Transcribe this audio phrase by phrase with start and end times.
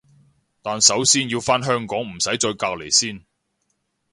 [0.63, 3.23] 但首先要返香港唔使再隔離先